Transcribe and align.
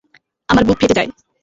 আমার 0.49 0.63
বুক 0.67 0.77
ফেটে 0.81 0.95
যায়। 0.97 1.09